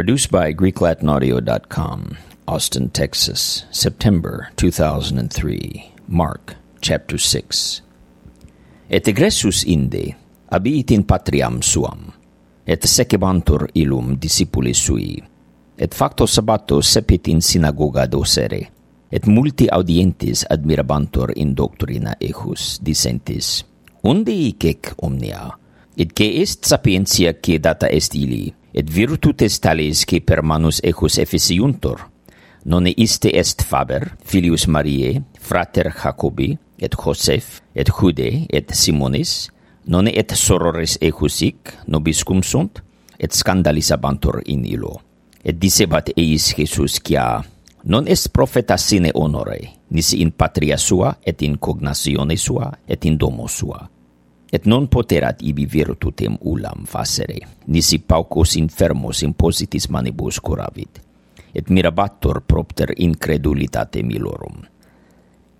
[0.00, 2.16] Produced by GreekLatinAudio.com,
[2.48, 5.92] Austin, Texas, September 2003.
[6.08, 7.82] Mark, Chapter 6.
[8.88, 10.16] Et egressus inde,
[10.48, 12.06] abiit in patriam suam,
[12.64, 15.20] et secebantur illum discipuli sui,
[15.76, 18.62] et facto sabbato sepit in synagoga docere,
[19.12, 23.66] et multi audientes admirabantur in doctrina ejus, dicentis,
[24.08, 25.44] unde icec omnia,
[25.94, 31.18] et que est sapientia que data est ili, et virtutes tales que per manus ecus
[31.18, 32.06] efficiuntur.
[32.64, 39.50] Nonne iste est Faber, filius Mariae, frater Jacobi, et Joseph, et Jude, et Simonis,
[39.86, 42.82] nonne et sorores ecus hic, nobis cum sunt,
[43.18, 45.00] et scandalisabantur in illo.
[45.44, 47.40] Et dicebat eis Jesus quia
[47.84, 49.58] non est profeta sine honore,
[49.88, 53.88] nisi in patria sua, et in cognatione sua, et in domo sua
[54.52, 61.00] et non poterat ibi virtutem ulam facere, nisi paucos infermos impositis manibus curavit,
[61.54, 64.64] et mirabatur propter incredulitate milorum.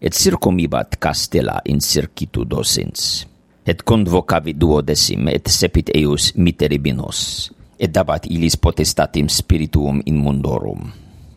[0.00, 3.26] Et circumibat castella in circitu docens,
[3.66, 10.88] et convocavit duodecim, et sepit eius miteribinos, et dabat illis potestatim spirituum in mundorum,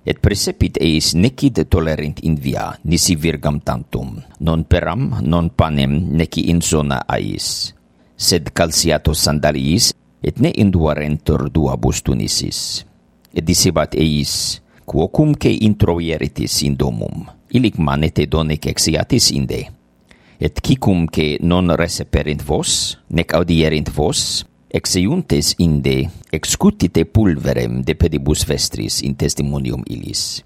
[0.05, 6.49] et precepit eis necid tolerint in via, nisi virgam tantum, non peram, non panem, neci
[6.49, 7.73] in zona ais.
[8.15, 9.91] Sed calciato sandaliis,
[10.21, 12.85] et ne induarentur dua bustunisis.
[13.33, 19.65] Et dicebat eis, quocumque introieritis in domum, ilic manete donec exiatis inde.
[20.41, 24.41] Et cicumque non receperint vos, nec audierint vos,
[24.71, 30.45] Exiuntes inde, excutite pulverem de pedibus vestris in testimonium illis.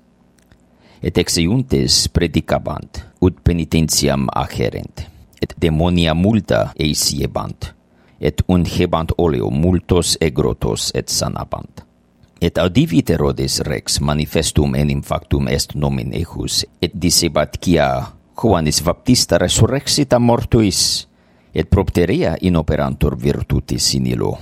[1.06, 5.06] Et exiuntes predicabant, ut penitentiam acherent,
[5.38, 7.76] et demonia multa eisiebant
[8.20, 11.84] et unhebant oleo multos egrotos et sanabant.
[12.42, 19.38] Et audivit Herodes rex manifestum enim factum est nomen ejus, et dicebat quia Johannes Baptista
[19.38, 21.06] resurrexit a mortuis,
[21.56, 24.38] et propteria inoperantur virtutis sinilo.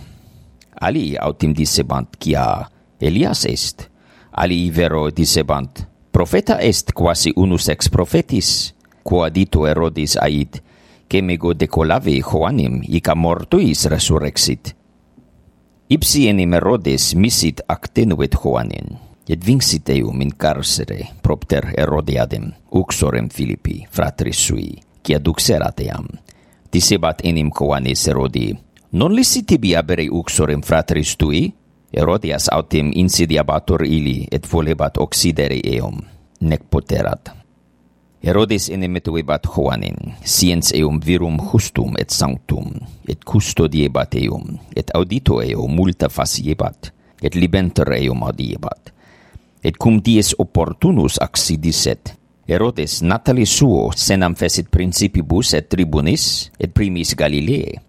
[0.81, 2.65] Ali autim dissebant quia
[2.99, 3.89] Elias est,
[4.31, 8.73] ali vero dissebant profeta est quasi unus ex profetis,
[9.03, 10.61] quo dito Herodis ait,
[11.09, 14.73] cemego decolave Joanim, ica mortuis resurrexit.
[15.89, 18.97] Ipsi enim Herodes misit actenuet Joanin,
[19.29, 24.71] et vincit eum in carcere propter Herodiadem, uxorem Philippi, fratris sui,
[25.03, 26.07] quia duxerat eam,
[26.73, 28.49] dicebat enim coanis Erodi.
[28.97, 31.45] Non lisi tibi abere uxorem fratris tui?
[31.93, 36.01] Erodias autem insidiabatur ili, et volebat occidere eum.
[36.41, 37.29] Nec poterat.
[38.23, 42.71] Herodes enim metuebat Joanin, sciens eum virum justum et sanctum,
[43.05, 46.89] et custodiebat eum, et audito eum multa faciebat,
[47.21, 48.93] et libenter eum audiebat.
[49.63, 52.15] Et cum dies opportunus accidisset,
[52.47, 57.79] Erodes natali suo senam fecit principibus et tribunis et primis Galileae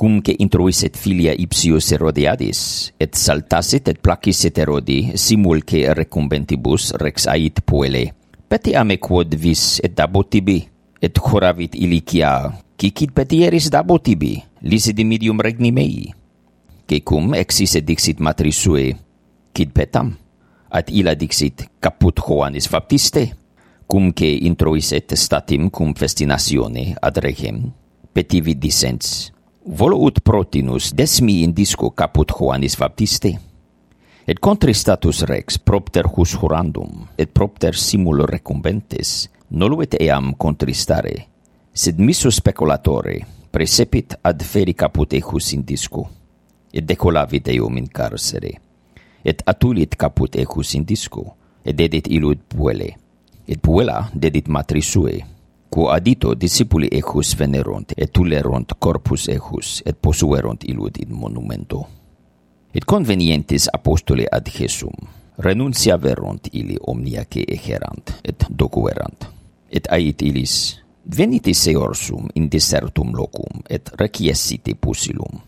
[0.00, 2.60] cumque intruisit filia ipsius Herodiadis
[2.96, 8.06] et saltasit et placisit Herodi simulque recumbentibus rex ait puele.
[8.48, 10.62] Petiame quod vis et dabo tibi?
[11.00, 12.50] Et choravit ilicia
[12.80, 14.38] cicit petieris dabo tibi?
[14.62, 16.08] Lisi dimidium regni mei?
[16.88, 18.94] Que cum exis et dixit matris sue
[19.52, 20.14] cid petam?
[20.70, 23.39] At illa dixit caput Johannes Baptiste?
[23.90, 27.64] cumque introis et statim cum festinatione ad regem,
[28.12, 33.32] petivi dicens, Volo ut protinus desmi in disco caput Joannis Baptiste,
[34.24, 41.26] et contri status rex propter hus jurandum, et propter simul recumbentes, noluet eam contristare,
[41.72, 43.18] sed miso speculatore
[43.50, 46.06] precepit ad feri caput ejus in disco,
[46.70, 48.54] et decolavit eum in carcere,
[49.26, 51.26] et atulit caput ejus in disco,
[51.66, 52.94] et dedit illud puele
[53.50, 55.18] et puella dedit matris sui
[55.70, 61.86] quo adito discipuli ejus venerunt et tulerunt corpus ejus et posuerunt illud in monumento.
[62.74, 64.94] Et convenientis apostoli ad Jesum
[65.38, 69.26] renuncia verunt ili quae egerant et docuerant.
[69.70, 71.94] Et ait illis venite seor
[72.34, 75.40] in desertum locum et requiescite pusillum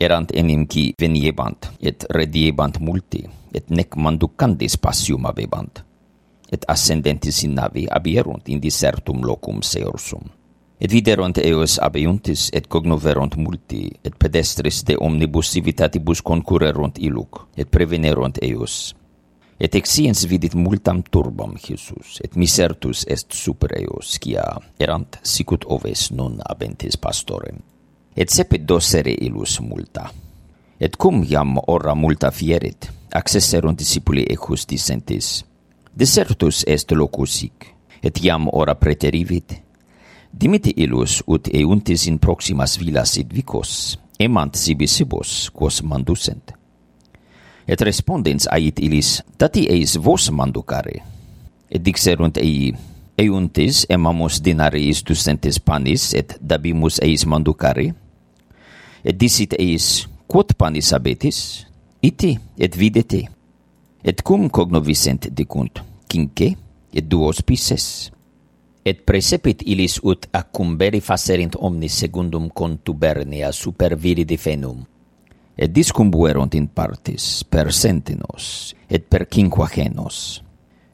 [0.00, 5.84] erant enim qui veniebant et rediebant multi et nec manducandis passium habebant
[6.50, 10.26] et ascendentis in navi abierunt in desertum locum seorsum.
[10.80, 17.68] Et viderunt eos abeiuntis, et cognoverunt multi, et pedestris de omnibus civitatibus concurrerunt iluc, et
[17.68, 18.94] prevenerunt eos.
[19.60, 24.46] Et exiens vidit multam turbam Jesus, et misertus est super eos, quia
[24.80, 27.60] erant sicut oves non abentis pastorem.
[28.16, 30.08] Et sepet docere ilus multa.
[30.80, 35.42] Et cum iam ora multa fierit, accesserunt discipuli ecus dissentis,
[35.94, 37.66] Desertus est locus hic,
[38.02, 39.56] et iam ora preterivit.
[40.30, 46.54] Dimite illus ut euntis in proximas villas id vicos, emant sibi sibos, quos mandusent.
[47.66, 51.02] Et respondens ait illis, dati eis vos manducare.
[51.70, 52.70] Et dixerunt ei,
[53.18, 57.90] euntis emamus dinariis ducentis panis, et dabimus eis manducare.
[59.04, 61.66] Et dicit eis, quod panis abetis?
[62.00, 63.26] Iti, et videte.
[64.02, 66.56] Et cum cognovisent dicunt, cinque
[66.92, 68.10] et duos pisces.
[68.84, 74.80] Et precepit illis ut accumberi facerint omnis secundum contubernia super viri defenum.
[75.56, 80.40] Et discumbuerunt in partis per centinos et per quinquagenos.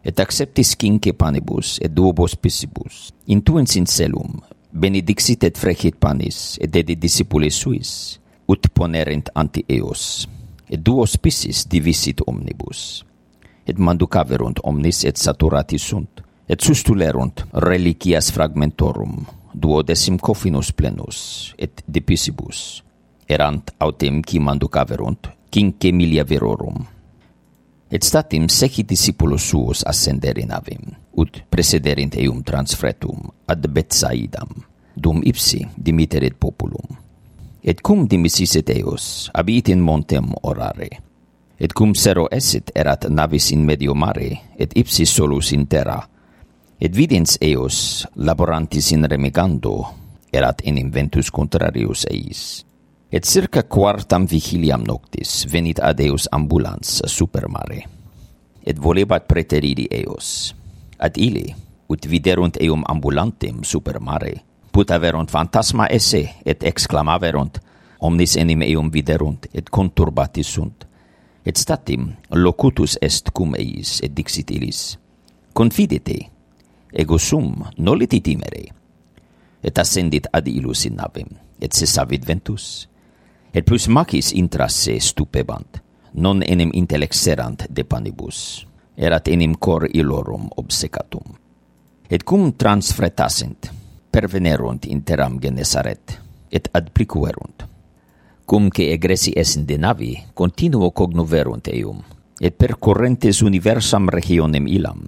[0.03, 3.13] Et acceptis cinque panibus et duobos piscibus.
[3.31, 4.41] Intuens in celum,
[4.73, 8.19] benedixit et frecit panis et dedi discipulis suis,
[8.51, 10.27] ut ponerent anti eos
[10.71, 13.05] et duo spicis divisit omnibus.
[13.67, 19.25] Et manducaverunt omnis et saturati sunt, et sustulerunt reliquias fragmentorum,
[19.55, 22.83] duodecim cofinus plenus, et dipisibus.
[23.27, 26.85] erant autem qui manducaverunt, cinque milia verorum.
[27.91, 34.51] Et statim seci discipulos suos ascendere navem, ut precederint eum transfretum ad Betsaidam,
[34.95, 37.06] dum ipsi dimiterit populum
[37.67, 40.87] et cum dimississe Deus, abit in montem orare.
[41.59, 45.99] Et cum sero esset erat navis in medio mare, et ipsis solus in terra.
[46.79, 49.83] Et videns eos, laborantis in remigando,
[50.31, 52.63] erat in inventus contrarius eis.
[53.11, 57.83] Et circa quartam vigiliam noctis venit ad eos ambulans super mare.
[58.63, 60.55] Et volebat preteriri eos.
[61.03, 61.49] Ad ili,
[61.91, 64.37] ut viderunt eum ambulantem super mare,
[64.77, 67.59] disputaverunt fantasma esse, et exclamaverunt,
[68.01, 70.85] omnis enim eum viderunt, et conturbati sunt.
[71.47, 74.99] Et statim locutus est cum eis, et dixit illis,
[75.55, 76.19] confidete,
[76.93, 78.67] ego sum, noliti timere.
[79.63, 82.87] Et ascendit ad ilus in navem, et cessavit ventus.
[83.55, 85.81] Et plus macis intra se stupebant,
[86.13, 91.33] non enim intellexerant de panibus, erat enim cor illorum obsecatum.
[92.11, 93.73] Et cum transfretasent,
[94.17, 97.67] pervenerunt interam Genesaret, et adplicuerunt.
[98.49, 102.01] Cumque egressi essent de navi, continuo cognoverunt eum,
[102.41, 105.03] et percorrentes universam regionem ilam,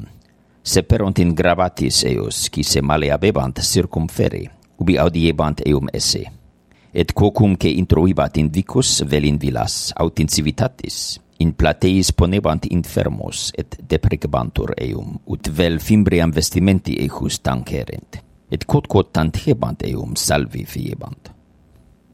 [0.60, 4.44] seperunt in gravatis eos, qui se male abebant circumferi,
[4.76, 6.26] ubi audiebant eum esse.
[6.93, 13.52] Et quocumque introibat in vicus vel in villas, aut in civitatis, in plateis ponebant infermos
[13.56, 21.38] et deprecabantur eum, ut vel fimbriam vestimenti ejus tancerent et quodquod tantebant eum salvi fiebant.